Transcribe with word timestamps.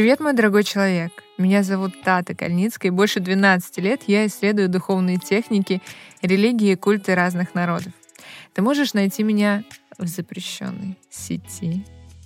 Привет, 0.00 0.18
мой 0.18 0.32
дорогой 0.32 0.64
человек! 0.64 1.12
Меня 1.36 1.62
зовут 1.62 1.92
Тата 2.02 2.34
Кальницкая, 2.34 2.90
и 2.90 2.94
больше 2.94 3.20
12 3.20 3.76
лет 3.80 4.00
я 4.06 4.26
исследую 4.26 4.70
духовные 4.70 5.18
техники, 5.18 5.82
религии 6.22 6.72
и 6.72 6.74
культы 6.74 7.14
разных 7.14 7.54
народов. 7.54 7.92
Ты 8.54 8.62
можешь 8.62 8.94
найти 8.94 9.22
меня 9.22 9.62
в 9.98 10.06
запрещенной 10.06 10.96
сети 11.10 11.84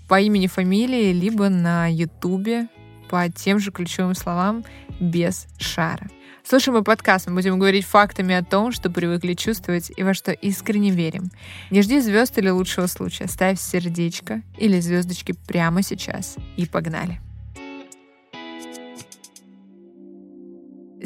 по 0.08 0.21
имени, 0.21 0.46
фамилии, 0.46 1.12
либо 1.12 1.48
на 1.48 1.89
Ютубе 1.93 2.68
по 3.11 3.29
тем 3.29 3.58
же 3.58 3.72
ключевым 3.72 4.14
словам 4.14 4.64
без 5.00 5.48
шара. 5.59 6.09
Слушай 6.45 6.70
мой 6.70 6.84
подкаст, 6.84 7.26
мы 7.26 7.34
будем 7.34 7.59
говорить 7.59 7.86
фактами 7.86 8.36
о 8.36 8.45
том, 8.45 8.70
что 8.70 8.89
привыкли 8.89 9.34
чувствовать 9.34 9.90
и 9.96 10.04
во 10.04 10.14
что 10.14 10.31
искренне 10.31 10.93
верим. 10.93 11.29
Не 11.72 11.82
жди 11.82 11.98
звезд 11.98 12.39
или 12.39 12.50
лучшего 12.50 12.86
случая. 12.86 13.26
Ставь 13.26 13.59
сердечко 13.59 14.43
или 14.59 14.79
звездочки 14.79 15.34
прямо 15.48 15.82
сейчас. 15.82 16.36
И 16.56 16.67
погнали. 16.67 17.20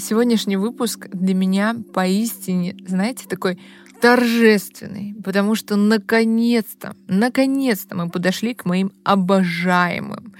Сегодняшний 0.00 0.56
выпуск 0.56 1.08
для 1.12 1.34
меня 1.34 1.74
поистине, 1.92 2.76
знаете, 2.86 3.26
такой 3.26 3.58
торжественный, 4.00 5.16
потому 5.24 5.56
что 5.56 5.74
наконец-то, 5.74 6.94
наконец-то 7.08 7.96
мы 7.96 8.08
подошли 8.08 8.54
к 8.54 8.64
моим 8.64 8.92
обожаемым 9.02 10.34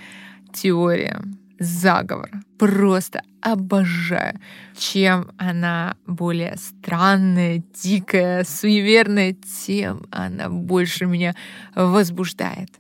теориям 0.53 1.41
заговора. 1.59 2.41
Просто 2.57 3.23
обожаю. 3.41 4.39
Чем 4.77 5.33
она 5.39 5.97
более 6.07 6.57
странная, 6.57 7.65
дикая, 7.83 8.45
суеверная, 8.45 9.35
тем 9.67 10.07
она 10.13 10.49
больше 10.49 11.07
меня 11.07 11.35
возбуждает. 11.75 12.71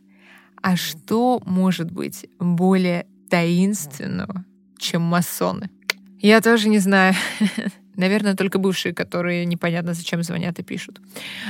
А 0.62 0.76
что 0.76 1.42
может 1.44 1.90
быть 1.90 2.28
более 2.38 3.04
таинственного, 3.28 4.44
чем 4.78 5.02
масоны? 5.02 5.70
Я 6.20 6.40
тоже 6.40 6.68
не 6.68 6.78
знаю. 6.78 7.14
Наверное, 7.96 8.34
только 8.34 8.58
бывшие, 8.58 8.94
которые 8.94 9.44
непонятно 9.44 9.94
зачем 9.94 10.22
звонят 10.22 10.58
и 10.58 10.62
пишут. 10.62 11.00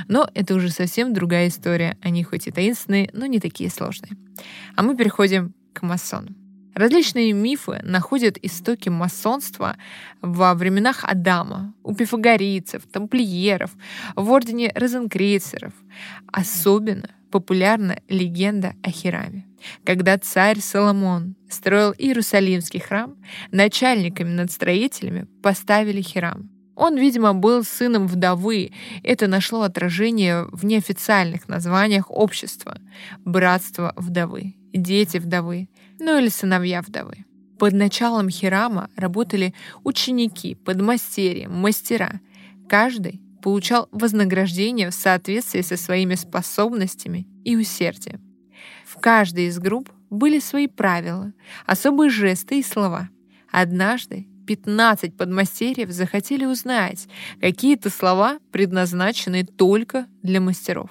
Но 0.08 0.28
это 0.34 0.54
уже 0.54 0.70
совсем 0.70 1.12
другая 1.12 1.48
история. 1.48 1.96
Они 2.02 2.22
хоть 2.24 2.46
и 2.46 2.50
таинственные, 2.50 3.10
но 3.12 3.26
не 3.26 3.40
такие 3.40 3.70
сложные. 3.70 4.16
А 4.76 4.82
мы 4.82 4.96
переходим 4.96 5.54
к 5.72 5.82
масонам. 5.82 6.36
Различные 6.74 7.32
мифы 7.32 7.80
находят 7.82 8.38
истоки 8.40 8.88
масонства 8.88 9.76
во 10.22 10.54
временах 10.54 11.02
Адама, 11.02 11.74
у 11.82 11.92
пифагорийцев, 11.92 12.86
тамплиеров, 12.86 13.72
в 14.14 14.30
ордене 14.30 14.70
розенкрейцеров. 14.74 15.72
Особенно 16.32 17.10
популярна 17.30 17.98
легенда 18.08 18.74
о 18.82 18.90
Хираме. 18.90 19.47
Когда 19.84 20.18
царь 20.18 20.60
Соломон 20.60 21.36
строил 21.50 21.94
Иерусалимский 21.96 22.80
храм, 22.80 23.16
начальниками 23.50 24.30
над 24.30 24.50
строителями 24.50 25.26
поставили 25.42 26.02
Хирам. 26.02 26.50
Он, 26.78 26.96
видимо, 26.96 27.34
был 27.34 27.64
сыном 27.64 28.06
вдовы. 28.06 28.70
Это 29.02 29.26
нашло 29.26 29.62
отражение 29.62 30.46
в 30.52 30.64
неофициальных 30.64 31.48
названиях 31.48 32.08
общества. 32.08 32.78
Братство 33.24 33.92
вдовы, 33.96 34.54
дети 34.72 35.18
вдовы, 35.18 35.68
ну 35.98 36.18
или 36.18 36.28
сыновья 36.28 36.80
вдовы. 36.82 37.24
Под 37.58 37.72
началом 37.72 38.30
Хирама 38.30 38.88
работали 38.94 39.52
ученики, 39.82 40.54
подмастерья, 40.54 41.48
мастера. 41.48 42.20
Каждый 42.68 43.20
получал 43.42 43.88
вознаграждение 43.90 44.90
в 44.90 44.94
соответствии 44.94 45.62
со 45.62 45.76
своими 45.76 46.14
способностями 46.14 47.26
и 47.44 47.56
усердием. 47.56 48.27
В 48.86 49.00
каждой 49.00 49.46
из 49.46 49.58
групп 49.58 49.90
были 50.10 50.38
свои 50.38 50.66
правила, 50.66 51.32
особые 51.66 52.10
жесты 52.10 52.60
и 52.60 52.62
слова. 52.62 53.08
Однажды 53.50 54.26
15 54.46 55.16
подмастерьев 55.16 55.90
захотели 55.90 56.46
узнать, 56.46 57.06
какие-то 57.40 57.90
слова 57.90 58.38
предназначены 58.50 59.44
только 59.44 60.06
для 60.22 60.40
мастеров. 60.40 60.90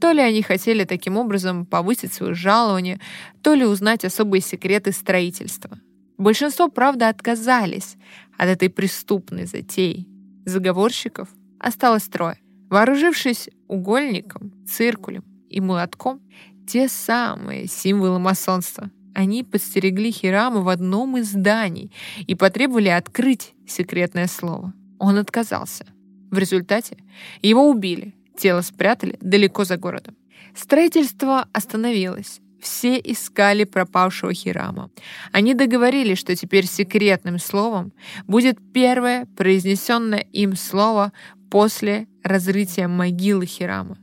То 0.00 0.12
ли 0.12 0.20
они 0.20 0.42
хотели 0.42 0.84
таким 0.84 1.16
образом 1.16 1.64
повысить 1.64 2.12
свое 2.12 2.34
жалование, 2.34 3.00
то 3.42 3.54
ли 3.54 3.64
узнать 3.64 4.04
особые 4.04 4.42
секреты 4.42 4.92
строительства. 4.92 5.78
Большинство, 6.18 6.68
правда, 6.68 7.08
отказались 7.08 7.96
от 8.36 8.48
этой 8.48 8.68
преступной 8.68 9.46
затеи. 9.46 10.06
Заговорщиков 10.44 11.28
осталось 11.58 12.04
трое. 12.08 12.38
Вооружившись 12.68 13.48
угольником, 13.68 14.52
циркулем 14.66 15.24
и 15.48 15.60
молотком, 15.60 16.20
те 16.66 16.88
самые 16.88 17.66
символы 17.66 18.18
масонства. 18.18 18.90
Они 19.14 19.42
подстерегли 19.42 20.10
Хираму 20.10 20.62
в 20.62 20.68
одном 20.68 21.16
из 21.16 21.30
зданий 21.30 21.90
и 22.26 22.34
потребовали 22.34 22.88
открыть 22.88 23.54
секретное 23.66 24.26
слово. 24.26 24.74
Он 24.98 25.16
отказался. 25.16 25.86
В 26.30 26.38
результате 26.38 26.98
его 27.40 27.70
убили, 27.70 28.14
тело 28.36 28.60
спрятали 28.60 29.16
далеко 29.20 29.64
за 29.64 29.76
городом. 29.78 30.16
Строительство 30.54 31.48
остановилось. 31.52 32.40
Все 32.60 32.98
искали 32.98 33.64
пропавшего 33.64 34.34
Хирама. 34.34 34.90
Они 35.30 35.54
договорились, 35.54 36.18
что 36.18 36.34
теперь 36.34 36.66
секретным 36.66 37.38
словом 37.38 37.92
будет 38.26 38.58
первое 38.72 39.26
произнесенное 39.36 40.26
им 40.32 40.56
слово 40.56 41.12
после 41.50 42.06
разрытия 42.22 42.88
могилы 42.88 43.46
Хирама. 43.46 43.98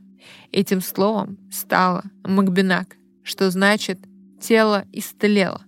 Этим 0.52 0.80
словом 0.80 1.38
стало 1.50 2.04
Макбинак, 2.24 2.96
что 3.22 3.50
значит 3.50 3.98
«тело 4.40 4.84
истлело». 4.92 5.62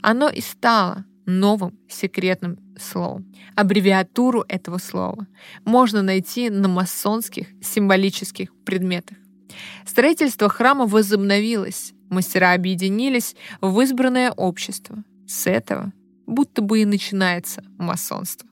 Оно 0.00 0.28
и 0.28 0.40
стало 0.40 1.04
новым 1.26 1.78
секретным 1.88 2.58
словом. 2.78 3.32
Аббревиатуру 3.54 4.44
этого 4.48 4.78
слова 4.78 5.26
можно 5.64 6.02
найти 6.02 6.50
на 6.50 6.68
масонских 6.68 7.48
символических 7.62 8.54
предметах. 8.64 9.18
Строительство 9.86 10.48
храма 10.48 10.86
возобновилось, 10.86 11.92
мастера 12.08 12.52
объединились 12.52 13.36
в 13.60 13.80
избранное 13.80 14.30
общество. 14.32 15.04
С 15.26 15.46
этого 15.46 15.92
будто 16.26 16.62
бы 16.62 16.80
и 16.80 16.84
начинается 16.84 17.62
масонство. 17.78 18.48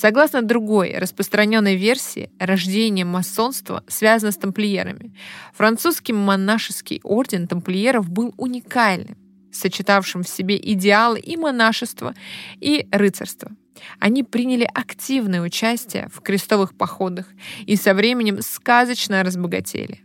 Согласно 0.00 0.40
другой 0.40 0.96
распространенной 0.96 1.76
версии, 1.76 2.30
рождение 2.38 3.04
масонства 3.04 3.84
связано 3.86 4.32
с 4.32 4.36
тамплиерами. 4.38 5.14
Французский 5.52 6.14
монашеский 6.14 7.02
орден 7.04 7.46
тамплиеров 7.46 8.08
был 8.08 8.32
уникальным, 8.38 9.18
сочетавшим 9.52 10.22
в 10.22 10.28
себе 10.30 10.56
идеалы 10.56 11.20
и 11.20 11.36
монашества, 11.36 12.14
и 12.60 12.88
рыцарства. 12.90 13.50
Они 13.98 14.22
приняли 14.22 14.66
активное 14.72 15.42
участие 15.42 16.08
в 16.10 16.22
крестовых 16.22 16.74
походах 16.74 17.26
и 17.66 17.76
со 17.76 17.92
временем 17.92 18.40
сказочно 18.40 19.22
разбогатели. 19.22 20.00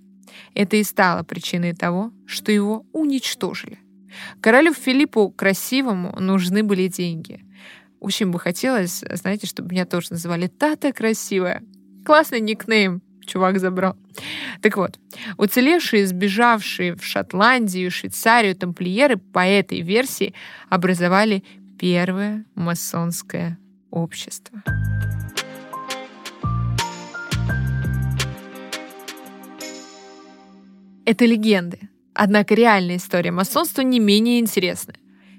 Это 0.55 0.75
и 0.75 0.83
стало 0.83 1.23
причиной 1.23 1.73
того, 1.73 2.11
что 2.25 2.51
его 2.51 2.85
уничтожили. 2.91 3.79
Королю 4.41 4.73
Филиппу 4.73 5.29
Красивому 5.29 6.19
нужны 6.19 6.63
были 6.63 6.87
деньги. 6.87 7.45
Очень 7.99 8.31
бы 8.31 8.39
хотелось, 8.39 9.03
знаете, 9.11 9.47
чтобы 9.47 9.71
меня 9.71 9.85
тоже 9.85 10.07
называли 10.11 10.47
«Тата 10.47 10.91
красивая». 10.93 11.63
Классный 12.05 12.39
никнейм 12.39 13.01
чувак 13.25 13.59
забрал. 13.59 13.95
Так 14.61 14.77
вот, 14.77 14.99
уцелевшие, 15.37 16.05
сбежавшие 16.05 16.95
в 16.95 17.03
Шотландию, 17.03 17.91
Швейцарию 17.91 18.55
тамплиеры 18.55 19.17
по 19.17 19.45
этой 19.45 19.81
версии 19.81 20.33
образовали 20.69 21.43
первое 21.79 22.45
масонское 22.55 23.57
общество. 23.89 24.63
Это 31.05 31.25
легенды. 31.25 31.79
Однако 32.13 32.55
реальная 32.55 32.95
история 32.95 33.31
масонства 33.31 33.81
не 33.81 33.99
менее 33.99 34.39
интересная. 34.39 34.95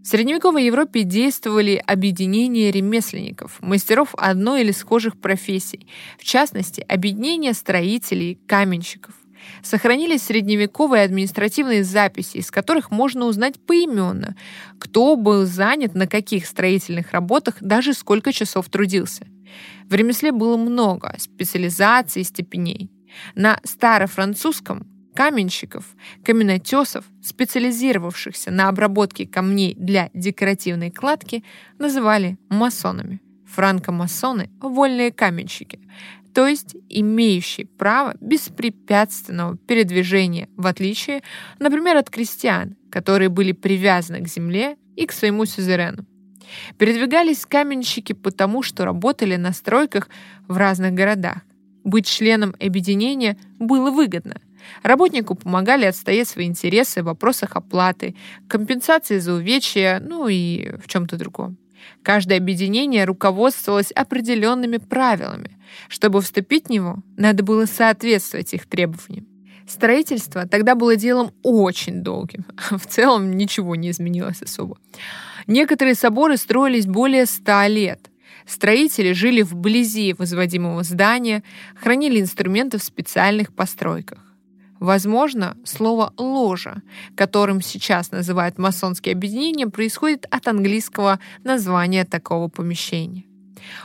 В 0.06 0.08
средневековой 0.08 0.66
Европе 0.66 1.02
действовали 1.02 1.82
объединения 1.84 2.70
ремесленников, 2.70 3.58
мастеров 3.60 4.14
одной 4.16 4.60
или 4.60 4.70
схожих 4.70 5.20
профессий, 5.20 5.88
в 6.16 6.22
частности, 6.22 6.80
объединения 6.88 7.52
строителей, 7.52 8.38
каменщиков. 8.46 9.16
Сохранились 9.64 10.22
средневековые 10.22 11.02
административные 11.02 11.82
записи, 11.82 12.36
из 12.36 12.52
которых 12.52 12.92
можно 12.92 13.24
узнать 13.24 13.58
поименно, 13.58 14.36
кто 14.78 15.16
был 15.16 15.44
занят 15.44 15.96
на 15.96 16.06
каких 16.06 16.46
строительных 16.46 17.10
работах, 17.10 17.56
даже 17.60 17.92
сколько 17.92 18.32
часов 18.32 18.68
трудился. 18.68 19.26
В 19.90 19.94
ремесле 19.94 20.30
было 20.30 20.56
много 20.56 21.16
специализаций 21.18 22.22
и 22.22 22.24
степеней. 22.24 22.92
На 23.34 23.58
старофранцузском 23.64 24.86
каменщиков, 25.16 25.84
каменотесов, 26.22 27.04
специализировавшихся 27.22 28.50
на 28.50 28.68
обработке 28.68 29.26
камней 29.26 29.74
для 29.74 30.10
декоративной 30.12 30.90
кладки, 30.90 31.42
называли 31.78 32.36
масонами. 32.50 33.20
Франкомасоны— 33.46 34.50
вольные 34.60 35.12
каменщики, 35.12 35.80
то 36.34 36.46
есть 36.46 36.76
имеющие 36.90 37.66
право 37.66 38.14
беспрепятственного 38.20 39.56
передвижения, 39.56 40.48
в 40.56 40.66
отличие, 40.66 41.22
например, 41.58 41.96
от 41.96 42.10
крестьян, 42.10 42.76
которые 42.90 43.30
были 43.30 43.52
привязаны 43.52 44.20
к 44.20 44.28
земле 44.28 44.76
и 44.96 45.06
к 45.06 45.12
своему 45.12 45.46
сюзерену. 45.46 46.04
Передвигались 46.76 47.46
каменщики 47.46 48.12
потому, 48.12 48.62
что 48.62 48.84
работали 48.84 49.36
на 49.36 49.52
стройках 49.52 50.10
в 50.46 50.56
разных 50.58 50.92
городах. 50.92 51.38
Быть 51.84 52.06
членом 52.06 52.54
объединения 52.60 53.38
было 53.58 53.90
выгодно. 53.90 54.40
Работнику 54.82 55.34
помогали 55.34 55.84
отстоять 55.84 56.28
свои 56.28 56.46
интересы 56.46 57.02
в 57.02 57.06
вопросах 57.06 57.56
оплаты, 57.56 58.14
компенсации 58.48 59.18
за 59.18 59.34
увечья, 59.34 60.02
ну 60.04 60.28
и 60.28 60.76
в 60.78 60.88
чем-то 60.88 61.16
другом. 61.16 61.56
Каждое 62.02 62.38
объединение 62.38 63.04
руководствовалось 63.04 63.92
определенными 63.92 64.78
правилами. 64.78 65.58
Чтобы 65.88 66.20
вступить 66.20 66.66
в 66.66 66.70
него, 66.70 66.98
надо 67.16 67.42
было 67.42 67.66
соответствовать 67.66 68.54
их 68.54 68.66
требованиям. 68.66 69.26
Строительство 69.66 70.46
тогда 70.46 70.74
было 70.76 70.96
делом 70.96 71.32
очень 71.42 72.02
долгим. 72.02 72.44
В 72.70 72.86
целом 72.86 73.32
ничего 73.32 73.74
не 73.74 73.90
изменилось 73.90 74.42
особо. 74.42 74.78
Некоторые 75.46 75.94
соборы 75.94 76.36
строились 76.36 76.86
более 76.86 77.26
ста 77.26 77.66
лет. 77.66 78.10
Строители 78.46 79.12
жили 79.12 79.42
вблизи 79.42 80.14
возводимого 80.16 80.84
здания, 80.84 81.42
хранили 81.74 82.20
инструменты 82.20 82.78
в 82.78 82.84
специальных 82.84 83.52
постройках. 83.52 84.25
Возможно, 84.80 85.56
слово 85.64 86.12
«ложа», 86.18 86.82
которым 87.16 87.62
сейчас 87.62 88.10
называют 88.10 88.58
масонские 88.58 89.12
объединения, 89.12 89.66
происходит 89.66 90.26
от 90.30 90.48
английского 90.48 91.18
названия 91.44 92.04
такого 92.04 92.48
помещения. 92.48 93.24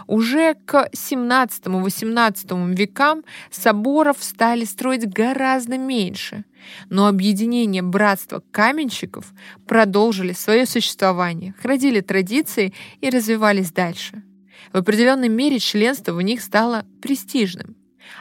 Уже 0.07 0.55
к 0.65 0.89
17-18 0.93 2.75
векам 2.75 3.23
соборов 3.49 4.17
стали 4.19 4.65
строить 4.65 5.07
гораздо 5.07 5.77
меньше, 5.77 6.45
но 6.89 7.07
объединение 7.07 7.81
братства 7.81 8.43
каменщиков 8.51 9.33
продолжили 9.67 10.33
свое 10.33 10.65
существование, 10.65 11.55
хранили 11.59 12.01
традиции 12.01 12.73
и 12.99 13.09
развивались 13.09 13.71
дальше. 13.71 14.23
В 14.71 14.77
определенной 14.77 15.29
мере 15.29 15.59
членство 15.59 16.13
в 16.13 16.21
них 16.21 16.41
стало 16.41 16.85
престижным. 17.01 17.75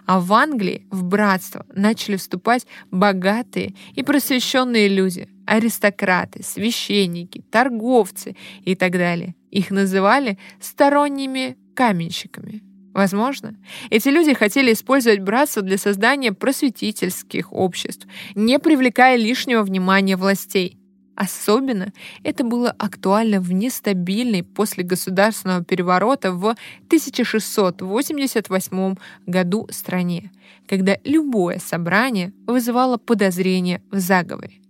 А 0.06 0.20
в 0.20 0.32
Англии 0.32 0.86
в 0.90 1.04
братство 1.04 1.66
начали 1.74 2.16
вступать 2.16 2.66
богатые 2.90 3.74
и 3.94 4.02
просвещенные 4.02 4.88
люди, 4.88 5.28
аристократы, 5.46 6.42
священники, 6.42 7.42
торговцы 7.50 8.36
и 8.64 8.74
так 8.74 8.92
далее. 8.92 9.34
Их 9.50 9.70
называли 9.70 10.38
сторонними 10.60 11.56
каменщиками. 11.74 12.62
Возможно, 12.92 13.56
эти 13.88 14.08
люди 14.08 14.34
хотели 14.34 14.72
использовать 14.72 15.20
братство 15.20 15.62
для 15.62 15.78
создания 15.78 16.32
просветительских 16.32 17.52
обществ, 17.52 18.06
не 18.34 18.58
привлекая 18.58 19.16
лишнего 19.16 19.62
внимания 19.62 20.16
властей. 20.16 20.79
Особенно 21.20 21.92
это 22.22 22.44
было 22.44 22.74
актуально 22.78 23.40
в 23.42 23.52
нестабильной 23.52 24.42
после 24.42 24.82
государственного 24.82 25.62
переворота 25.62 26.32
в 26.32 26.56
1688 26.86 28.94
году 29.26 29.68
стране, 29.70 30.32
когда 30.66 30.96
любое 31.04 31.58
собрание 31.58 32.32
вызывало 32.46 32.96
подозрение 32.96 33.82
в 33.90 33.98
заговоре. 33.98 34.62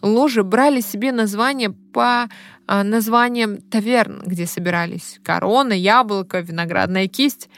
Ложи 0.00 0.44
брали 0.44 0.82
себе 0.82 1.10
название 1.10 1.70
по 1.70 2.28
а, 2.68 2.84
названиям 2.84 3.56
таверн, 3.56 4.22
где 4.24 4.46
собирались 4.46 5.18
корона, 5.24 5.72
яблоко, 5.72 6.38
виноградная 6.38 7.08
кисть. 7.08 7.50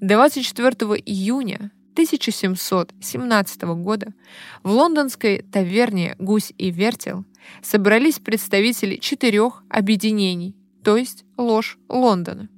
24 0.00 1.02
июня 1.04 1.72
1717 1.98 3.62
года 3.62 4.14
в 4.62 4.70
лондонской 4.70 5.44
таверне 5.50 6.14
«Гусь 6.20 6.52
и 6.56 6.70
вертел» 6.70 7.24
собрались 7.60 8.20
представители 8.20 8.98
четырех 8.98 9.64
объединений, 9.68 10.54
то 10.84 10.96
есть 10.96 11.24
ложь 11.36 11.76
Лондона. 11.88 12.48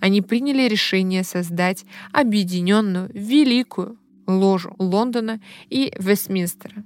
Они 0.00 0.20
приняли 0.20 0.66
решение 0.66 1.22
создать 1.22 1.84
объединенную 2.10 3.08
великую 3.14 4.00
ложу 4.26 4.74
Лондона 4.78 5.40
и 5.70 5.92
Вестминстера. 5.96 6.82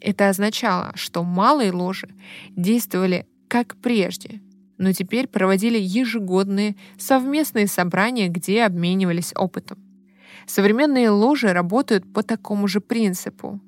Это 0.00 0.30
означало, 0.30 0.90
что 0.96 1.22
малые 1.22 1.70
ложи 1.70 2.08
действовали 2.56 3.28
как 3.46 3.76
прежде, 3.76 4.42
но 4.78 4.92
теперь 4.92 5.28
проводили 5.28 5.78
ежегодные 5.78 6.74
совместные 6.98 7.68
собрания, 7.68 8.26
где 8.26 8.64
обменивались 8.64 9.32
опытом. 9.36 9.78
Современные 10.46 11.10
ложи 11.10 11.52
работают 11.52 12.12
по 12.12 12.22
такому 12.22 12.68
же 12.68 12.80
принципу. 12.80 13.60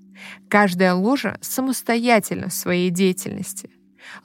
Каждая 0.49 0.95
ложа 0.95 1.39
самостоятельна 1.41 2.49
в 2.49 2.55
своей 2.55 2.91
деятельности. 2.91 3.71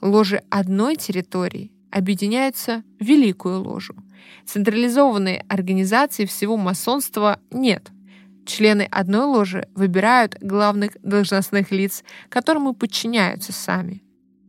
Ложи 0.00 0.42
одной 0.50 0.96
территории 0.96 1.72
объединяются 1.90 2.82
в 2.98 3.04
великую 3.04 3.62
ложу. 3.62 3.94
Централизованной 4.46 5.42
организации 5.48 6.24
всего 6.24 6.56
масонства 6.56 7.40
нет. 7.50 7.90
Члены 8.46 8.86
одной 8.90 9.26
ложи 9.26 9.68
выбирают 9.74 10.36
главных 10.40 10.96
должностных 11.02 11.70
лиц, 11.70 12.04
которым 12.28 12.68
и 12.68 12.74
подчиняются 12.74 13.52
сами. 13.52 14.02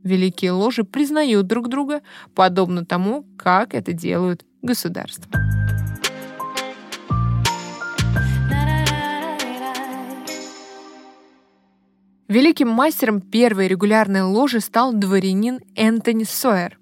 Великие 0.04 0.52
ложи 0.52 0.84
признают 0.84 1.48
друг 1.48 1.70
друга, 1.70 2.02
подобно 2.34 2.86
тому, 2.86 3.26
как 3.38 3.76
это 3.76 3.94
делают 3.94 4.46
государства. 4.62 5.32
Великим 12.32 12.70
мастером 12.70 13.20
первой 13.20 13.68
регулярной 13.68 14.22
ложи 14.22 14.62
стал 14.62 14.94
дворянин 14.94 15.60
Энтони 15.76 16.24
Сойер, 16.24 16.80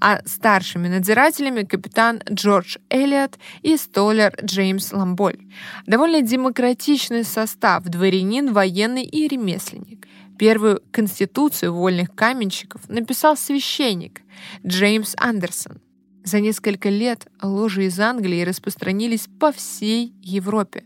а 0.00 0.22
старшими 0.24 0.88
надзирателями 0.88 1.64
капитан 1.64 2.22
Джордж 2.26 2.78
Эллиот 2.88 3.38
и 3.60 3.76
столер 3.76 4.34
Джеймс 4.42 4.90
Ламболь. 4.94 5.40
Довольно 5.86 6.22
демократичный 6.22 7.24
состав, 7.24 7.84
дворянин, 7.84 8.54
военный 8.54 9.04
и 9.04 9.28
ремесленник. 9.28 10.08
Первую 10.38 10.80
конституцию 10.90 11.74
вольных 11.74 12.14
каменщиков 12.14 12.88
написал 12.88 13.36
священник 13.36 14.22
Джеймс 14.66 15.12
Андерсон. 15.18 15.82
За 16.24 16.40
несколько 16.40 16.88
лет 16.88 17.26
ложи 17.42 17.84
из 17.84 18.00
Англии 18.00 18.42
распространились 18.42 19.28
по 19.38 19.52
всей 19.52 20.14
Европе, 20.22 20.84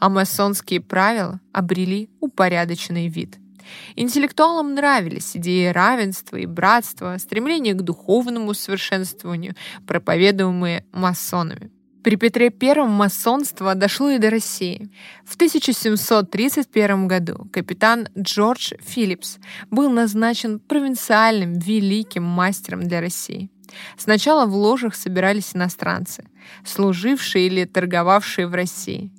а 0.00 0.08
масонские 0.08 0.80
правила 0.80 1.38
обрели 1.52 2.10
упорядоченный 2.18 3.06
вид– 3.06 3.38
Интеллектуалам 3.96 4.74
нравились 4.74 5.36
идеи 5.36 5.68
равенства 5.68 6.36
и 6.36 6.46
братства, 6.46 7.16
стремление 7.18 7.74
к 7.74 7.82
духовному 7.82 8.54
совершенствованию, 8.54 9.54
проповедуемые 9.86 10.84
масонами. 10.92 11.70
При 12.04 12.16
Петре 12.16 12.52
I 12.60 12.86
масонство 12.86 13.74
дошло 13.74 14.10
и 14.10 14.18
до 14.18 14.28
России. 14.28 14.90
В 15.24 15.36
1731 15.36 17.08
году 17.08 17.48
капитан 17.50 18.08
Джордж 18.18 18.74
Филлипс 18.82 19.38
был 19.70 19.88
назначен 19.88 20.60
провинциальным 20.60 21.54
великим 21.54 22.22
мастером 22.24 22.82
для 22.82 23.00
России. 23.00 23.48
Сначала 23.96 24.44
в 24.44 24.54
ложах 24.54 24.94
собирались 24.94 25.56
иностранцы, 25.56 26.24
служившие 26.62 27.46
или 27.46 27.64
торговавшие 27.64 28.48
в 28.48 28.54
России. 28.54 29.10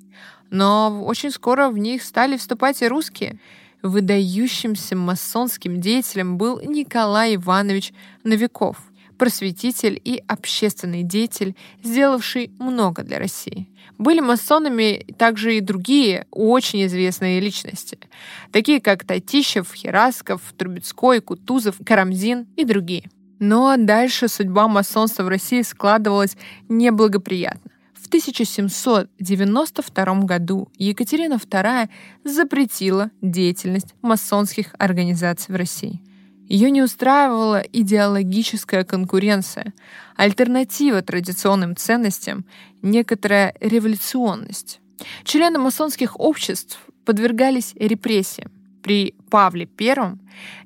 Но 0.50 1.02
очень 1.04 1.32
скоро 1.32 1.70
в 1.70 1.78
них 1.78 2.04
стали 2.04 2.36
вступать 2.36 2.82
и 2.82 2.86
русские– 2.86 3.40
Выдающимся 3.82 4.96
масонским 4.96 5.80
деятелем 5.80 6.38
был 6.38 6.60
Николай 6.60 7.36
Иванович 7.36 7.92
Новиков, 8.24 8.78
просветитель 9.18 10.00
и 10.02 10.22
общественный 10.26 11.02
деятель, 11.02 11.54
сделавший 11.82 12.50
много 12.58 13.02
для 13.02 13.18
России. 13.18 13.68
Были 13.98 14.20
масонами 14.20 15.06
также 15.18 15.56
и 15.56 15.60
другие 15.60 16.26
очень 16.30 16.84
известные 16.86 17.40
личности, 17.40 17.98
такие 18.52 18.80
как 18.80 19.04
Татищев, 19.04 19.72
Херасков, 19.72 20.40
Трубецкой, 20.56 21.20
Кутузов, 21.20 21.76
Карамзин 21.84 22.46
и 22.56 22.64
другие. 22.64 23.08
Но 23.38 23.76
дальше 23.76 24.28
судьба 24.28 24.68
масонства 24.68 25.22
в 25.22 25.28
России 25.28 25.62
складывалась 25.62 26.36
неблагоприятно. 26.68 27.70
В 28.06 28.08
1792 28.08 30.04
году 30.20 30.68
Екатерина 30.78 31.34
II 31.34 31.88
запретила 32.22 33.10
деятельность 33.20 33.96
масонских 34.00 34.76
организаций 34.78 35.52
в 35.52 35.56
России. 35.56 36.00
Ее 36.48 36.70
не 36.70 36.82
устраивала 36.82 37.64
идеологическая 37.72 38.84
конкуренция, 38.84 39.74
альтернатива 40.14 41.02
традиционным 41.02 41.74
ценностям, 41.74 42.44
некоторая 42.80 43.56
революционность. 43.60 44.78
Члены 45.24 45.58
масонских 45.58 46.20
обществ 46.20 46.78
подвергались 47.04 47.74
репрессиям. 47.74 48.52
При 48.84 49.16
Павле 49.30 49.68
I 49.80 50.16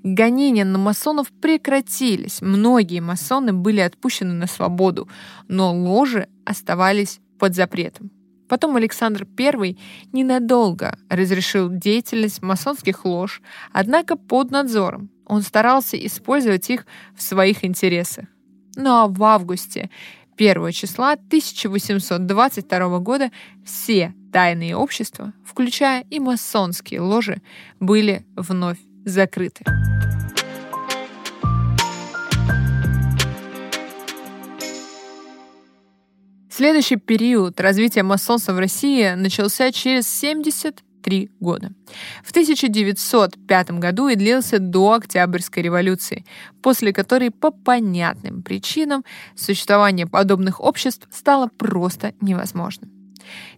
гонения 0.02 0.66
на 0.66 0.76
масонов 0.76 1.32
прекратились, 1.32 2.42
многие 2.42 3.00
масоны 3.00 3.54
были 3.54 3.80
отпущены 3.80 4.34
на 4.34 4.46
свободу, 4.46 5.08
но 5.48 5.74
ложи 5.74 6.28
оставались 6.44 7.18
под 7.40 7.56
запретом. 7.56 8.12
Потом 8.48 8.76
Александр 8.76 9.26
I 9.38 9.76
ненадолго 10.12 10.98
разрешил 11.08 11.68
деятельность 11.70 12.42
масонских 12.42 13.04
лож, 13.04 13.40
однако 13.72 14.16
под 14.16 14.50
надзором. 14.50 15.10
он 15.24 15.42
старался 15.42 15.96
использовать 15.96 16.68
их 16.70 16.86
в 17.14 17.22
своих 17.22 17.64
интересах. 17.64 18.26
Ну 18.76 18.90
а 18.90 19.06
в 19.06 19.22
августе 19.22 19.88
1 20.36 20.72
числа 20.72 21.12
1822 21.12 22.98
года 22.98 23.30
все 23.64 24.14
тайные 24.32 24.76
общества, 24.76 25.32
включая 25.44 26.04
и 26.10 26.18
масонские 26.18 27.00
ложи, 27.00 27.40
были 27.78 28.26
вновь 28.36 28.78
закрыты. 29.04 29.64
Следующий 36.60 36.96
период 36.96 37.58
развития 37.58 38.02
масонства 38.02 38.52
в 38.52 38.58
России 38.58 39.14
начался 39.14 39.72
через 39.72 40.06
73 40.06 41.30
года. 41.40 41.72
В 42.22 42.32
1905 42.32 43.70
году 43.70 44.08
и 44.08 44.14
длился 44.14 44.58
до 44.58 44.92
Октябрьской 44.92 45.62
революции, 45.62 46.26
после 46.60 46.92
которой 46.92 47.30
по 47.30 47.50
понятным 47.50 48.42
причинам 48.42 49.06
существование 49.34 50.06
подобных 50.06 50.60
обществ 50.60 51.08
стало 51.10 51.46
просто 51.46 52.12
невозможным. 52.20 52.90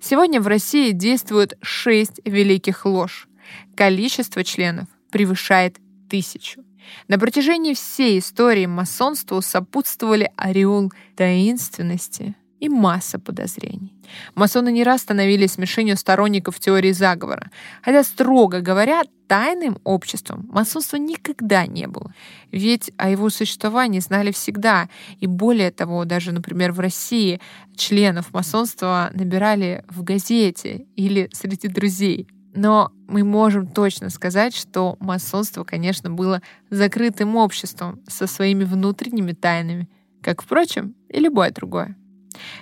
Сегодня 0.00 0.40
в 0.40 0.46
России 0.46 0.92
действуют 0.92 1.54
шесть 1.60 2.20
великих 2.24 2.86
лож. 2.86 3.26
Количество 3.74 4.44
членов 4.44 4.86
превышает 5.10 5.78
тысячу. 6.08 6.64
На 7.08 7.18
протяжении 7.18 7.74
всей 7.74 8.20
истории 8.20 8.66
масонству 8.66 9.42
сопутствовали 9.42 10.30
ореол 10.36 10.92
таинственности, 11.16 12.36
и 12.62 12.68
масса 12.68 13.18
подозрений. 13.18 13.92
Масоны 14.36 14.70
не 14.70 14.84
раз 14.84 15.00
становились 15.00 15.58
мишенью 15.58 15.96
сторонников 15.96 16.60
теории 16.60 16.92
заговора, 16.92 17.50
хотя, 17.82 18.04
строго 18.04 18.60
говоря, 18.60 19.02
тайным 19.26 19.78
обществом 19.82 20.48
масонство 20.48 20.96
никогда 20.96 21.66
не 21.66 21.88
было. 21.88 22.14
Ведь 22.52 22.92
о 22.98 23.10
его 23.10 23.30
существовании 23.30 23.98
знали 23.98 24.30
всегда, 24.30 24.88
и 25.18 25.26
более 25.26 25.72
того, 25.72 26.04
даже, 26.04 26.30
например, 26.30 26.70
в 26.70 26.78
России 26.78 27.40
членов 27.74 28.32
масонства 28.32 29.10
набирали 29.12 29.84
в 29.88 30.04
газете 30.04 30.86
или 30.94 31.28
среди 31.32 31.66
друзей. 31.66 32.28
Но 32.54 32.92
мы 33.08 33.24
можем 33.24 33.66
точно 33.66 34.08
сказать, 34.08 34.54
что 34.54 34.96
масонство, 35.00 35.64
конечно, 35.64 36.10
было 36.10 36.42
закрытым 36.70 37.34
обществом 37.34 38.00
со 38.06 38.28
своими 38.28 38.62
внутренними 38.62 39.32
тайнами, 39.32 39.88
как, 40.22 40.42
впрочем, 40.42 40.94
и 41.08 41.18
любое 41.18 41.50
другое. 41.50 41.96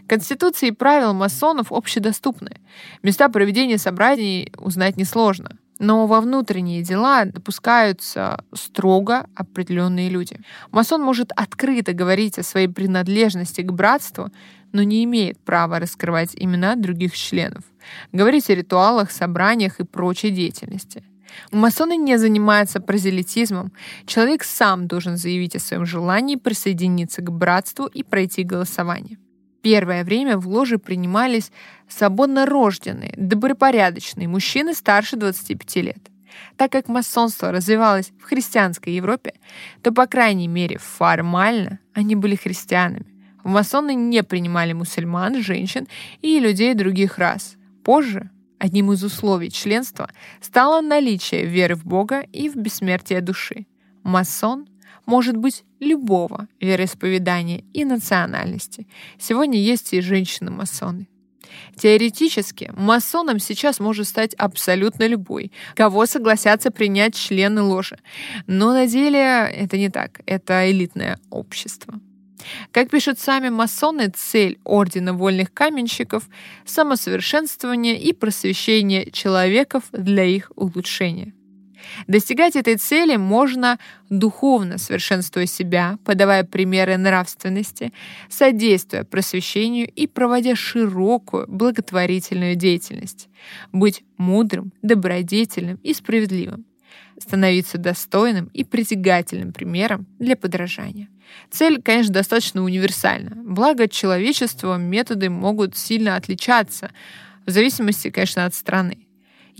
Конституции 0.06 0.68
и 0.68 0.72
правила 0.72 1.12
масонов 1.12 1.72
общедоступны. 1.72 2.56
Места 3.02 3.28
проведения 3.28 3.78
собраний 3.78 4.52
узнать 4.58 4.96
несложно. 4.96 5.56
Но 5.78 6.06
во 6.06 6.20
внутренние 6.20 6.82
дела 6.82 7.24
допускаются 7.24 8.44
строго 8.52 9.26
определенные 9.34 10.10
люди. 10.10 10.38
Масон 10.72 11.02
может 11.02 11.32
открыто 11.34 11.94
говорить 11.94 12.38
о 12.38 12.42
своей 12.42 12.68
принадлежности 12.68 13.62
к 13.62 13.72
братству, 13.72 14.30
но 14.72 14.82
не 14.82 15.04
имеет 15.04 15.38
права 15.40 15.80
раскрывать 15.80 16.32
имена 16.34 16.76
других 16.76 17.14
членов, 17.16 17.64
говорить 18.12 18.50
о 18.50 18.54
ритуалах, 18.54 19.10
собраниях 19.10 19.80
и 19.80 19.84
прочей 19.84 20.30
деятельности. 20.30 21.02
Масоны 21.50 21.96
не 21.96 22.18
занимаются 22.18 22.80
прозелитизмом. 22.80 23.72
Человек 24.06 24.44
сам 24.44 24.86
должен 24.86 25.16
заявить 25.16 25.56
о 25.56 25.60
своем 25.60 25.86
желании 25.86 26.36
присоединиться 26.36 27.22
к 27.22 27.32
братству 27.32 27.86
и 27.86 28.02
пройти 28.02 28.42
голосование. 28.42 29.18
Первое 29.62 30.04
время 30.04 30.38
в 30.38 30.48
ложе 30.48 30.78
принимались 30.78 31.52
свободно 31.88 32.46
рожденные, 32.46 33.12
добропорядочные 33.16 34.28
мужчины 34.28 34.74
старше 34.74 35.16
25 35.16 35.76
лет. 35.76 36.10
Так 36.56 36.72
как 36.72 36.88
масонство 36.88 37.52
развивалось 37.52 38.12
в 38.18 38.24
христианской 38.24 38.94
Европе, 38.94 39.34
то, 39.82 39.92
по 39.92 40.06
крайней 40.06 40.48
мере, 40.48 40.78
формально 40.78 41.80
они 41.92 42.14
были 42.16 42.36
христианами. 42.36 43.06
В 43.42 43.48
масоны 43.48 43.94
не 43.94 44.22
принимали 44.22 44.72
мусульман, 44.72 45.42
женщин 45.42 45.88
и 46.22 46.38
людей 46.38 46.74
других 46.74 47.18
рас. 47.18 47.56
Позже 47.84 48.30
одним 48.58 48.92
из 48.92 49.02
условий 49.02 49.50
членства 49.50 50.10
стало 50.40 50.80
наличие 50.80 51.46
веры 51.46 51.74
в 51.74 51.84
Бога 51.84 52.20
и 52.20 52.48
в 52.48 52.56
бессмертие 52.56 53.20
души. 53.20 53.66
Масон 54.02 54.66
может 55.10 55.36
быть 55.36 55.64
любого 55.80 56.46
вероисповедания 56.60 57.64
и 57.74 57.84
национальности. 57.84 58.86
Сегодня 59.18 59.58
есть 59.58 59.92
и 59.92 60.00
женщины-масоны. 60.00 61.08
Теоретически, 61.74 62.72
масоном 62.76 63.40
сейчас 63.40 63.80
может 63.80 64.06
стать 64.06 64.34
абсолютно 64.34 65.08
любой, 65.08 65.50
кого 65.74 66.06
согласятся 66.06 66.70
принять 66.70 67.16
члены 67.16 67.62
ложи. 67.62 67.98
Но 68.46 68.72
на 68.72 68.86
деле 68.86 69.18
это 69.18 69.76
не 69.76 69.88
так, 69.90 70.20
это 70.26 70.70
элитное 70.70 71.18
общество. 71.30 71.94
Как 72.70 72.88
пишут 72.88 73.18
сами 73.18 73.48
масоны, 73.48 74.12
цель 74.14 74.60
Ордена 74.64 75.12
Вольных 75.12 75.52
Каменщиков— 75.52 76.28
самосовершенствование 76.64 78.00
и 78.00 78.12
просвещение 78.12 79.10
человеков 79.10 79.82
для 79.90 80.24
их 80.24 80.52
улучшения. 80.54 81.32
Достигать 82.06 82.56
этой 82.56 82.76
цели 82.76 83.16
можно 83.16 83.78
духовно 84.08 84.78
совершенствуя 84.78 85.46
себя, 85.46 85.98
подавая 86.04 86.44
примеры 86.44 86.96
нравственности, 86.96 87.92
содействуя 88.28 89.04
просвещению 89.04 89.88
и 89.88 90.06
проводя 90.06 90.56
широкую 90.56 91.46
благотворительную 91.48 92.56
деятельность. 92.56 93.28
Быть 93.72 94.04
мудрым, 94.16 94.72
добродетельным 94.82 95.78
и 95.82 95.94
справедливым. 95.94 96.64
Становиться 97.18 97.78
достойным 97.78 98.50
и 98.54 98.64
притягательным 98.64 99.52
примером 99.52 100.06
для 100.18 100.36
подражания. 100.36 101.08
Цель, 101.50 101.80
конечно, 101.82 102.14
достаточно 102.14 102.62
универсальна. 102.62 103.32
Благо, 103.36 103.88
человечества 103.88 104.76
методы 104.76 105.30
могут 105.30 105.76
сильно 105.76 106.16
отличаться, 106.16 106.90
в 107.46 107.50
зависимости, 107.50 108.10
конечно, 108.10 108.44
от 108.44 108.54
страны. 108.54 109.06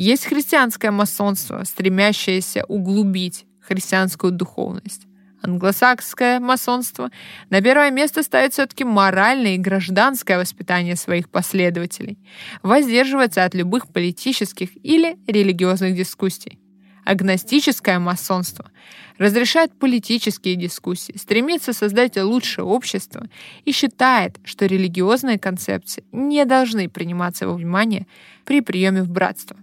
Есть 0.01 0.25
христианское 0.25 0.91
масонство, 0.91 1.63
стремящееся 1.63 2.65
углубить 2.69 3.45
христианскую 3.61 4.33
духовность. 4.33 5.03
Англосакское 5.43 6.41
масонство 6.41 7.11
на 7.51 7.61
первое 7.61 7.91
место 7.91 8.23
ставит 8.23 8.55
все-таки 8.55 8.83
моральное 8.83 9.57
и 9.57 9.59
гражданское 9.59 10.39
воспитание 10.39 10.97
своих 10.97 11.29
последователей, 11.29 12.19
воздерживается 12.63 13.45
от 13.45 13.55
любых 13.55 13.89
политических 13.89 14.71
или 14.83 15.19
религиозных 15.27 15.95
дискуссий. 15.95 16.59
Агностическое 17.05 17.99
масонство 17.99 18.71
разрешает 19.19 19.79
политические 19.79 20.57
дискуссии, 20.57 21.19
стремится 21.19 21.75
создать 21.75 22.17
лучшее 22.17 22.65
общество 22.65 23.27
и 23.67 23.73
считает, 23.73 24.39
что 24.45 24.65
религиозные 24.65 25.39
концепции 25.39 26.05
не 26.11 26.47
должны 26.47 26.89
приниматься 26.89 27.47
во 27.47 27.53
внимание 27.53 28.07
при 28.47 28.63
приеме 28.63 29.03
в 29.03 29.11
братство. 29.11 29.59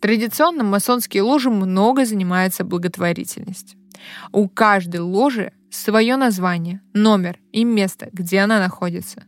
Традиционно 0.00 0.64
масонские 0.64 1.22
ложи 1.22 1.50
много 1.50 2.04
занимаются 2.04 2.64
благотворительностью. 2.64 3.78
У 4.32 4.48
каждой 4.48 5.00
ложи 5.00 5.52
свое 5.70 6.16
название, 6.16 6.80
номер 6.94 7.38
и 7.52 7.64
место, 7.64 8.08
где 8.12 8.38
она 8.40 8.58
находится. 8.58 9.24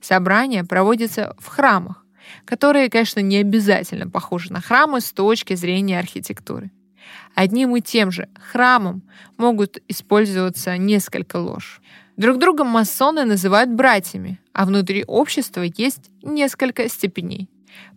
Собрания 0.00 0.64
проводятся 0.64 1.36
в 1.38 1.46
храмах, 1.48 2.04
которые, 2.46 2.88
конечно, 2.88 3.20
не 3.20 3.36
обязательно 3.36 4.08
похожи 4.08 4.50
на 4.52 4.62
храмы 4.62 5.00
с 5.00 5.12
точки 5.12 5.54
зрения 5.54 5.98
архитектуры. 5.98 6.70
Одним 7.34 7.76
и 7.76 7.82
тем 7.82 8.10
же 8.10 8.28
храмом 8.50 9.02
могут 9.36 9.82
использоваться 9.88 10.78
несколько 10.78 11.36
лож. 11.36 11.82
Друг 12.16 12.38
друга 12.38 12.64
масоны 12.64 13.24
называют 13.24 13.70
братьями, 13.70 14.40
а 14.52 14.64
внутри 14.64 15.04
общества 15.06 15.62
есть 15.62 16.10
несколько 16.22 16.88
степеней. 16.88 17.50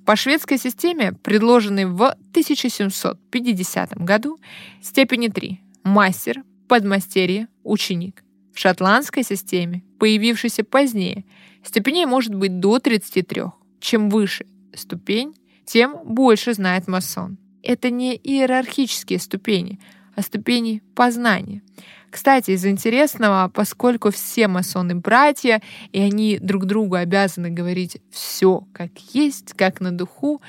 По 0.05 0.15
шведской 0.15 0.57
системе, 0.57 1.13
предложенной 1.13 1.85
в 1.85 2.01
1750 2.01 3.97
году, 3.97 4.39
степени 4.81 5.27
3– 5.27 5.59
мастер, 5.83 6.43
подмастерье, 6.67 7.47
ученик. 7.63 8.23
В 8.53 8.59
шотландской 8.59 9.23
системе, 9.23 9.83
появившейся 9.99 10.63
позднее, 10.63 11.25
степеней 11.63 12.05
может 12.05 12.33
быть 12.33 12.59
до 12.59 12.79
33. 12.79 13.43
Чем 13.79 14.09
выше 14.09 14.45
ступень, 14.73 15.35
тем 15.65 15.97
больше 16.05 16.53
знает 16.53 16.87
масон. 16.87 17.37
Это 17.61 17.89
не 17.89 18.15
иерархические 18.15 19.19
ступени, 19.19 19.79
а 20.17 20.21
ступени 20.21 20.83
познания– 20.93 21.61
кстати, 22.09 22.51
из 22.51 22.65
интересного, 22.65 23.51
поскольку 23.53 24.11
все 24.11 24.47
масоны 24.47 24.95
братья, 24.95 25.61
и 25.91 25.99
они 25.99 26.39
друг 26.39 26.65
другу 26.65 26.95
обязаны 26.95 27.49
говорить 27.49 27.97
все 28.11 28.63
как 28.73 28.91
есть, 29.13 29.53
как 29.53 29.81
на 29.81 29.91
духу, 29.91 30.41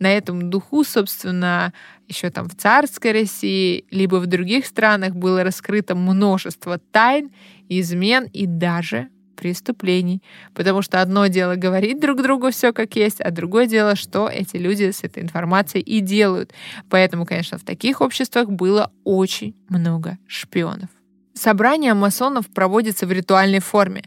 на 0.00 0.12
этом 0.12 0.50
духу, 0.50 0.82
собственно, 0.82 1.72
еще 2.08 2.30
там 2.30 2.48
в 2.48 2.56
царской 2.56 3.12
России, 3.12 3.84
либо 3.90 4.16
в 4.16 4.26
других 4.26 4.66
странах 4.66 5.14
было 5.14 5.44
раскрыто 5.44 5.94
множество 5.94 6.78
тайн, 6.78 7.30
измен 7.68 8.24
и 8.32 8.46
даже 8.46 9.08
преступлений. 9.34 10.22
Потому 10.54 10.82
что 10.82 11.00
одно 11.00 11.26
дело 11.26 11.56
говорить 11.56 12.00
друг 12.00 12.22
другу 12.22 12.50
все 12.50 12.72
как 12.72 12.96
есть, 12.96 13.20
а 13.20 13.30
другое 13.30 13.66
дело, 13.66 13.96
что 13.96 14.28
эти 14.28 14.56
люди 14.56 14.90
с 14.90 15.04
этой 15.04 15.22
информацией 15.22 15.82
и 15.82 16.00
делают. 16.00 16.52
Поэтому, 16.88 17.26
конечно, 17.26 17.58
в 17.58 17.64
таких 17.64 18.00
обществах 18.00 18.50
было 18.50 18.90
очень 19.04 19.54
много 19.68 20.18
шпионов. 20.26 20.88
Собрание 21.34 21.94
масонов 21.94 22.46
проводится 22.48 23.06
в 23.06 23.12
ритуальной 23.12 23.58
форме, 23.58 24.04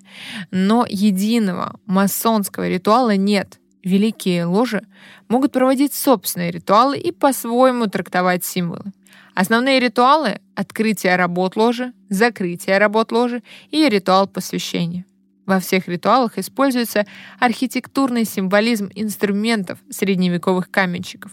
но 0.50 0.86
единого 0.88 1.78
масонского 1.86 2.70
ритуала 2.70 3.16
нет. 3.18 3.60
Великие 3.84 4.46
ложи 4.46 4.82
могут 5.28 5.52
проводить 5.52 5.94
собственные 5.94 6.52
ритуалы 6.52 6.98
и 6.98 7.12
по-своему 7.12 7.88
трактовать 7.88 8.46
символы. 8.46 8.92
Основные 9.36 9.80
ритуалы— 9.80 10.40
открытие 10.56 11.16
работ 11.16 11.56
ложи, 11.56 11.94
закрытие 12.10 12.80
работ 12.80 13.12
ложи 13.12 13.44
и 13.70 13.88
ритуал 13.88 14.28
посвящения. 14.28 15.06
Во 15.48 15.60
всех 15.60 15.88
ритуалах 15.88 16.38
используется 16.38 17.08
архитектурный 17.40 18.26
символизм 18.26 18.92
инструментов 18.94 19.80
средневековых 19.90 20.70
каменщиков. 20.70 21.32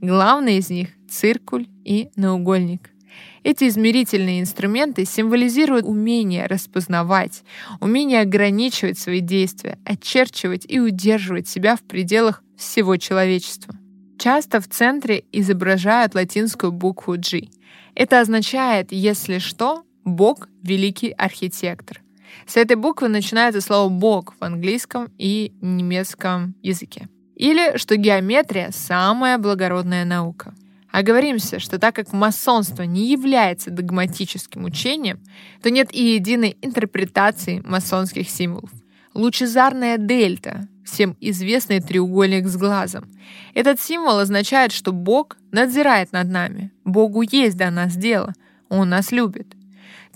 Главный 0.00 0.58
из 0.58 0.70
них— 0.70 0.90
циркуль 1.10 1.66
и 1.84 2.10
наугольник— 2.14 2.90
эти 3.42 3.68
измерительные 3.68 4.40
инструменты 4.40 5.04
символизируют 5.04 5.86
умение 5.86 6.46
распознавать, 6.46 7.44
умение 7.80 8.20
ограничивать 8.20 8.98
свои 8.98 9.20
действия, 9.20 9.78
очерчивать 9.84 10.64
и 10.68 10.80
удерживать 10.80 11.48
себя 11.48 11.76
в 11.76 11.82
пределах 11.82 12.42
всего 12.56 12.96
человечества. 12.96 13.74
Часто 14.18 14.60
в 14.60 14.68
центре 14.68 15.24
изображают 15.32 16.14
латинскую 16.14 16.72
букву 16.72 17.16
G. 17.16 17.48
Это 17.94 18.20
означает, 18.20 18.88
если 18.90 19.38
что, 19.38 19.84
Бог— 20.04 20.48
великий 20.62 21.10
архитектор. 21.10 22.02
С 22.46 22.56
этой 22.56 22.76
буквы 22.76 23.08
начинается 23.08 23.60
слово 23.60 23.88
«бог» 23.88 24.34
в 24.38 24.44
английском 24.44 25.10
и 25.18 25.52
немецком 25.60 26.54
языке. 26.62 27.08
Или 27.36 27.76
что 27.76 27.96
геометрия— 27.96 28.70
самая 28.72 29.38
благородная 29.38 30.04
наука— 30.04 30.54
Оговоримся, 30.90 31.60
что 31.60 31.78
так 31.78 31.94
как 31.94 32.12
масонство 32.12 32.82
не 32.82 33.10
является 33.10 33.70
догматическим 33.70 34.64
учением, 34.64 35.20
то 35.62 35.70
нет 35.70 35.94
и 35.94 36.14
единой 36.14 36.56
интерпретации 36.62 37.60
масонских 37.64 38.30
символов. 38.30 38.70
Лучезарная 39.12 39.98
дельта, 39.98 40.66
всем 40.84 41.16
известный 41.20 41.80
треугольник 41.80 42.46
с 42.46 42.56
глазом. 42.56 43.04
Этот 43.52 43.80
символ 43.80 44.18
означает, 44.18 44.72
что 44.72 44.92
Бог 44.92 45.36
надзирает 45.52 46.12
над 46.12 46.28
нами. 46.28 46.72
Богу 46.84 47.22
есть 47.22 47.56
до 47.56 47.70
нас 47.70 47.94
дело, 47.94 48.32
Он 48.70 48.88
нас 48.88 49.12
любит. 49.12 49.57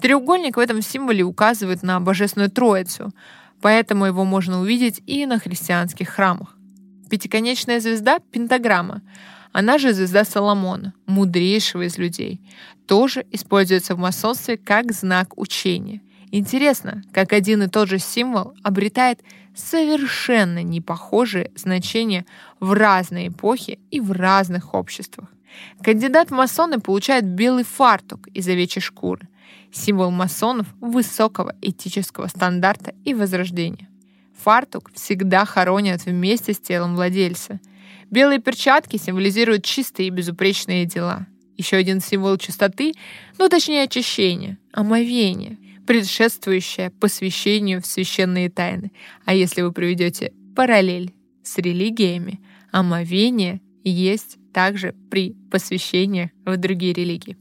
Треугольник 0.03 0.57
в 0.57 0.61
этом 0.61 0.83
символе 0.83 1.23
указывает 1.23 1.85
на 1.85 2.01
Божественную 2.01 2.51
Троицу, 2.51 3.13
поэтому 3.61 4.05
его 4.05 4.25
можно 4.25 4.61
увидеть 4.61 5.01
и 5.07 5.27
на 5.27 5.39
христианских 5.39 6.09
храмах. 6.09 6.57
Пятиконечная 7.09 7.79
звезда— 7.79 8.19
пентаграмма, 8.33 9.03
она 9.53 9.79
же 9.79 9.93
звезда 9.93 10.25
Соломона, 10.25 10.93
мудрейшего 11.07 11.83
из 11.83 11.99
людей, 11.99 12.41
тоже 12.89 13.25
используется 13.31 13.95
в 13.95 13.99
масонстве 13.99 14.57
как 14.57 14.91
знак 14.91 15.39
учения. 15.39 16.01
Интересно, 16.33 17.03
как 17.13 17.33
один 17.33 17.63
и 17.63 17.69
тот 17.69 17.89
же 17.89 18.01
символ 18.01 18.55
обретает 18.65 19.21
совершенно 19.55 20.65
непохожие 20.65 21.53
значения 21.55 22.27
в 22.59 22.73
разные 22.73 23.29
эпохи 23.29 23.79
и 23.93 24.01
в 24.01 24.11
разных 24.11 24.75
обществах. 24.75 25.29
Кандидат 25.81 26.31
в 26.31 26.35
масоны 26.35 26.81
получает 26.81 27.25
белый 27.25 27.63
фартук 27.63 28.27
из 28.29 28.49
овечьей 28.49 28.83
шкуры, 28.83 29.29
символ 29.73 30.11
масонов 30.11 30.67
высокого 30.81 31.55
этического 31.61 32.29
стандарта 32.29 32.95
и 33.05 33.15
возрождения. 33.15 33.89
Фартук 34.43 34.91
всегда 34.95 35.45
хоронят 35.45 36.05
вместе 36.05 36.53
с 36.53 36.59
телом 36.59 36.95
владельца– 36.95 37.61
Белые 38.13 38.41
перчатки 38.41 38.99
символизируют 38.99 39.65
чистые 39.65 40.09
и 40.09 40.11
безупречные 40.11 40.85
дела. 40.85 41.27
Еще 41.57 41.77
один 41.77 42.01
символ 42.01 42.37
чистоты, 42.37 42.93
ну 43.39 43.49
точнее 43.49 43.85
очищения, 43.85 44.59
омовение, 44.71 45.57
предшествующее 45.87 46.91
посвящению 46.91 47.81
в 47.81 47.87
священные 47.87 48.51
тайны. 48.51 48.93
А 49.25 49.33
если 49.33 49.63
вы 49.63 49.73
проведете 49.73 50.35
параллель 50.55 51.15
с 51.43 51.57
религиями, 51.57 52.43
омовение 52.71 53.63
есть 53.83 54.37
также 54.53 54.95
при 55.11 55.35
посвящениях 55.51 56.33
в 56.45 56.55
другие 56.59 56.93
религии. 56.93 57.39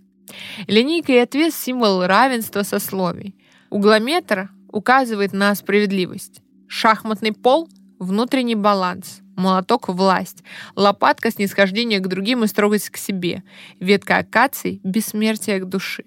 Линейка 0.68 1.14
и 1.14 1.18
отвес— 1.18 1.56
символ 1.58 2.06
равенства 2.06 2.64
сословий. 2.64 3.36
Углометр 3.70 4.50
указывает 4.70 5.34
на 5.34 5.54
справедливость. 5.56 6.42
Шахматный 6.68 7.34
пол— 7.34 7.70
внутренний 8.00 8.56
баланс 8.56 9.22
молоток— 9.42 9.88
власть, 9.90 10.44
лопатка— 10.76 11.32
снисхождение 11.32 12.00
к 12.00 12.08
другим 12.08 12.44
и 12.44 12.48
строгость 12.48 12.90
к 12.90 12.98
себе, 12.98 13.44
ветка 13.80 14.18
акаций— 14.18 14.80
бессмертие 14.84 15.60
к 15.60 15.66
души, 15.66 16.06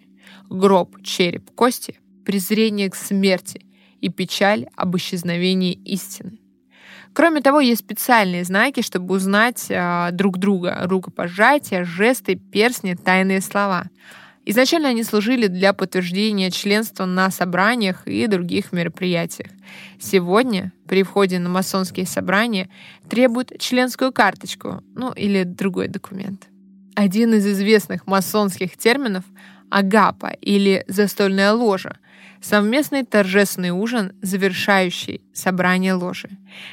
гроб, 0.48 1.02
череп, 1.02 1.50
кости— 1.50 1.98
презрение 2.24 2.90
к 2.90 2.94
смерти 2.94 3.66
и 4.00 4.08
печаль 4.08 4.68
об 4.76 4.96
исчезновении 4.96 5.72
истины. 5.72 6.38
Кроме 7.14 7.40
того, 7.40 7.60
есть 7.60 7.80
специальные 7.80 8.44
знаки, 8.44 8.82
чтобы 8.82 9.14
узнать 9.14 9.66
э, 9.68 10.10
друг 10.12 10.38
друга. 10.38 10.80
Рукопожатия, 10.84 11.84
жесты, 11.84 12.36
перстни, 12.36 12.94
тайные 12.94 13.40
слова— 13.40 13.84
Изначально 14.46 14.90
они 14.90 15.04
служили 15.04 15.46
для 15.46 15.72
подтверждения 15.72 16.50
членства 16.50 17.06
на 17.06 17.30
собраниях 17.30 18.06
и 18.06 18.26
других 18.26 18.72
мероприятиях. 18.72 19.48
Сегодня 19.98 20.72
при 20.86 21.02
входе 21.02 21.38
на 21.38 21.48
масонские 21.48 22.06
собрания 22.06 22.68
требуют 23.08 23.58
членскую 23.58 24.12
карточку, 24.12 24.82
ну 24.94 25.12
или 25.12 25.44
другой 25.44 25.88
документ. 25.88 26.48
Один 26.94 27.32
из 27.32 27.46
известных 27.46 28.06
масонских 28.06 28.76
терминов— 28.76 29.24
агапа 29.70 30.26
или 30.40 30.84
застольная 30.88 31.52
ложа— 31.52 31.96
совместный 32.44 33.04
торжественный 33.04 33.70
ужин, 33.70 34.12
завершающий 34.20 35.22
собрание 35.32 35.94
ложи, 35.94 36.28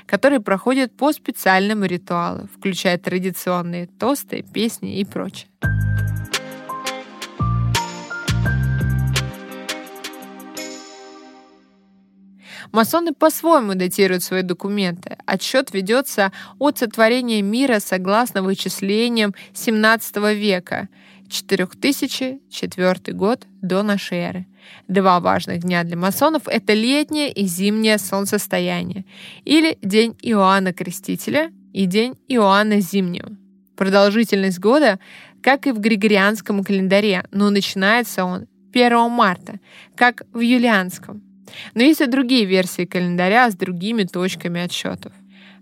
который 0.05 0.41
проходит 0.41 0.91
по 0.95 1.13
специальному 1.13 1.85
ритуалу, 1.85 2.49
включая 2.53 2.97
традиционные 2.97 3.87
тосты, 3.87 4.43
песни 4.53 4.99
и 4.99 5.05
прочее. 5.05 5.47
Масоны 12.71 13.13
по-своему 13.13 13.75
датируют 13.75 14.23
свои 14.23 14.43
документы. 14.43 15.17
Отсчет 15.25 15.73
ведется 15.73 16.31
от 16.57 16.77
сотворения 16.77 17.41
мира 17.41 17.79
согласно 17.79 18.43
вычислениям 18.43 19.33
17 19.53 20.17
века, 20.35 20.87
4004 21.31 23.13
год 23.13 23.47
до 23.61 23.83
нашей 23.83 24.17
эры. 24.17 24.47
Два 24.87 25.19
важных 25.19 25.61
дня 25.61 25.83
для 25.83 25.97
масонов— 25.97 26.43
это 26.45 26.73
летнее 26.73 27.31
и 27.31 27.45
зимнее 27.45 27.97
солнцестояние, 27.97 29.05
или 29.45 29.77
день 29.81 30.15
Иоанна 30.21 30.73
Крестителя 30.73 31.51
и 31.73 31.85
день 31.85 32.15
Иоанна 32.27 32.81
Зимнего. 32.81 33.29
Продолжительность 33.75 34.59
года, 34.59 34.99
как 35.41 35.65
и 35.65 35.71
в 35.71 35.79
григорианском 35.79 36.63
календаре, 36.63 37.23
но 37.31 37.49
начинается 37.49 38.25
он 38.25 38.47
1 38.73 39.09
марта, 39.09 39.59
как 39.95 40.23
в 40.33 40.39
юлианском. 40.39 41.23
Но 41.73 41.83
есть 41.83 42.01
и 42.01 42.05
другие 42.05 42.45
версии 42.45 42.85
календаря 42.85 43.49
с 43.49 43.55
другими 43.55 44.03
точками 44.03 44.61
отсчетов. 44.61 45.13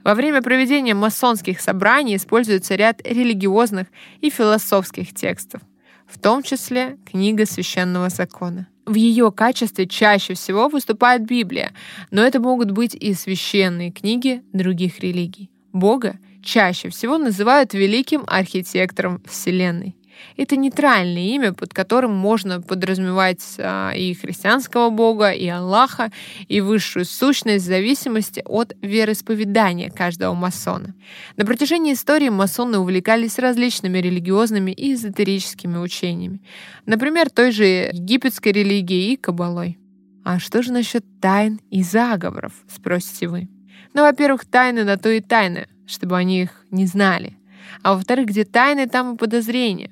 Во 0.10 0.16
время 0.16 0.42
проведения 0.42 0.96
масонских 0.96 1.62
собраний 1.62 2.16
используется 2.16 2.74
ряд 2.74 3.00
религиозных 3.08 3.90
и 4.22 4.32
философских 4.32 5.14
текстов, 5.14 5.62
в 6.08 6.18
том 6.18 6.42
числе 6.42 6.98
книга 7.06 7.46
священного 7.46 8.10
закона. 8.10 8.68
В 8.88 8.96
ее 8.96 9.32
качестве 9.32 9.86
чаще 9.86 10.34
всего 10.34 10.68
выступает 10.68 11.28
Библия, 11.28 11.74
но 12.10 12.24
это 12.24 12.40
могут 12.40 12.72
быть 12.72 12.96
и 12.96 13.14
священные 13.14 13.92
книги 13.92 14.42
других 14.52 15.00
религий. 15.00 15.52
Бога 15.74 16.18
чаще 16.42 16.90
всего 16.90 17.20
называют 17.20 17.76
великим 17.76 18.24
архитектором 18.26 19.22
Вселенной. 19.30 19.96
Это 20.38 20.56
нейтральное 20.56 21.22
имя, 21.22 21.54
под 21.54 21.74
которым 21.74 22.16
можно 22.16 22.62
подразумевать 22.62 23.44
а, 23.58 23.92
и 23.92 24.14
христианского 24.14 24.90
бога, 24.90 25.32
и 25.32 25.48
Аллаха, 25.48 26.12
и 26.48 26.62
высшую 26.62 27.06
сущность 27.06 27.66
в 27.66 27.68
зависимости 27.68 28.42
от 28.46 28.74
вероисповедания 28.82 29.90
каждого 29.90 30.34
масона. 30.34 30.94
На 31.36 31.46
протяжении 31.46 31.94
истории 31.94 32.30
масоны 32.30 32.78
увлекались 32.78 33.40
различными 33.40 33.98
религиозными 33.98 34.72
и 34.72 34.94
эзотерическими 34.94 35.78
учениями. 35.78 36.42
Например, 36.86 37.30
той 37.30 37.52
же 37.52 37.66
египетской 37.66 38.52
религией 38.52 39.14
и 39.14 39.18
кабалой. 39.18 39.78
А 40.24 40.40
что 40.40 40.62
же 40.62 40.72
насчет 40.72 41.04
тайн 41.22 41.60
и 41.72 41.84
заговоров, 41.84 42.54
спросите 42.68 43.28
вы? 43.28 43.50
Ну, 43.94 44.04
во-первых, 44.04 44.46
тайны 44.46 44.84
на 44.84 44.98
то 44.98 45.10
и 45.10 45.22
тайны, 45.22 45.68
чтобы 45.88 46.18
они 46.18 46.44
их 46.44 46.66
не 46.72 46.86
знали. 46.86 47.36
А 47.82 47.94
во-вторых, 47.94 48.28
где 48.28 48.46
тайны, 48.46 48.88
там 48.88 49.16
и 49.16 49.18
подозрения. 49.18 49.92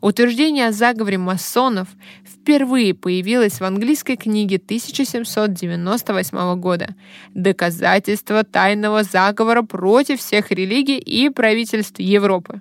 Утверждение 0.00 0.68
о 0.68 0.72
заговоре 0.72 1.18
масонов 1.18 1.88
впервые 2.24 2.94
появилось 2.94 3.60
в 3.60 3.64
английской 3.64 4.16
книге 4.16 4.56
1798 4.56 6.60
года 6.60 6.94
«Доказательство 7.34 8.44
тайного 8.44 9.02
заговора 9.02 9.62
против 9.62 10.20
всех 10.20 10.50
религий 10.50 10.98
и 10.98 11.30
правительств 11.30 11.98
Европы». 11.98 12.60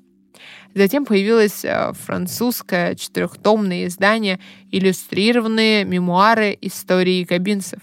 Затем 0.75 1.05
появилось 1.05 1.63
э, 1.63 1.93
французское 1.93 2.95
четырехтомное 2.95 3.85
издание 3.85 4.39
«Иллюстрированные 4.71 5.85
мемуары 5.85 6.57
истории 6.61 7.25
кабинцев». 7.25 7.79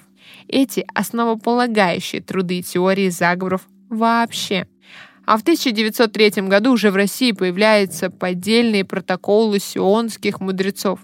Эти 0.49 0.85
основополагающие 0.95 2.21
труды 2.21 2.63
теории 2.63 3.09
заговоров 3.09 3.63
вообще. 3.89 4.67
А 5.31 5.37
в 5.37 5.43
1903 5.43 6.49
году 6.49 6.73
уже 6.73 6.91
в 6.91 6.97
России 6.97 7.31
появляются 7.31 8.11
поддельные 8.11 8.85
протоколы 8.85 9.61
сионских 9.61 10.41
мудрецов. 10.41 10.99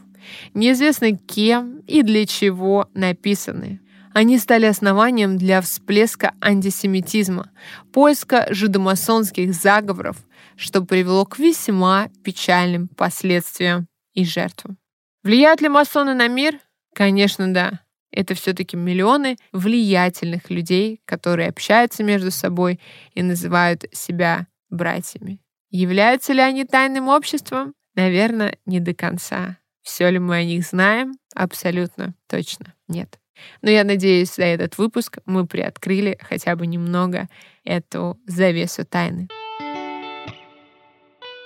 Неизвестно 0.52 1.16
кем 1.16 1.78
и 1.86 2.02
для 2.02 2.26
чего 2.26 2.90
написаны. 2.92 3.80
Они 4.12 4.36
стали 4.38 4.66
основанием 4.66 5.38
для 5.38 5.60
всплеска 5.60 6.32
антисемитизма, 6.40 7.52
поиска 7.92 8.48
жидомасонских 8.50 9.54
заговоров, 9.54 10.16
что 10.56 10.82
привело 10.82 11.24
к 11.24 11.38
весьма 11.38 12.08
печальным 12.24 12.88
последствиям 12.88 13.86
и 14.12 14.24
жертвам. 14.24 14.76
Влияют 15.22 15.60
ли 15.60 15.68
масоны 15.68 16.14
на 16.14 16.26
мир? 16.26 16.58
Конечно, 16.96 17.54
да. 17.54 17.78
Это 18.16 18.34
все-таки 18.34 18.78
миллионы 18.78 19.36
влиятельных 19.52 20.48
людей, 20.48 21.02
которые 21.04 21.50
общаются 21.50 22.02
между 22.02 22.30
собой 22.30 22.80
и 23.14 23.22
называют 23.22 23.84
себя 23.92 24.46
братьями. 24.70 25.38
Являются 25.70 26.32
ли 26.32 26.40
они 26.40 26.64
тайным 26.64 27.08
обществом? 27.08 27.74
Наверное, 27.94 28.56
не 28.64 28.80
до 28.80 28.94
конца. 28.94 29.58
Все 29.82 30.08
ли 30.08 30.18
мы 30.18 30.36
о 30.36 30.44
них 30.44 30.64
знаем? 30.64 31.12
Абсолютно 31.34 32.14
точно 32.26 32.72
нет. 32.88 33.18
Но 33.60 33.68
я 33.68 33.84
надеюсь, 33.84 34.34
за 34.34 34.44
этот 34.44 34.78
выпуск 34.78 35.18
мы 35.26 35.46
приоткрыли 35.46 36.18
хотя 36.22 36.56
бы 36.56 36.66
немного 36.66 37.28
эту 37.64 38.18
завесу 38.26 38.86
тайны. 38.86 39.28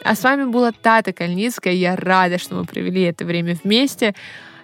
А 0.05 0.15
с 0.15 0.23
вами 0.23 0.45
была 0.45 0.71
Тата 0.71 1.13
Кальницкая. 1.13 1.75
Я 1.75 1.97
рада, 1.97 2.39
что 2.39 2.55
мы 2.55 2.65
провели 2.65 3.03
это 3.03 3.25
время 3.25 3.59
вместе. 3.61 4.15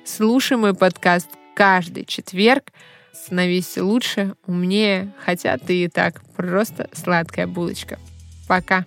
Слушай 0.04 0.56
мой 0.56 0.72
подкаст 0.72 1.28
каждый 1.56 2.04
четверг. 2.04 2.70
Становись 3.12 3.76
лучше, 3.78 4.34
умнее, 4.46 5.12
хотя 5.24 5.56
ты 5.56 5.84
и 5.84 5.88
так 5.88 6.22
просто 6.36 6.88
сладкая 6.92 7.46
булочка. 7.46 7.98
Пока. 8.46 8.84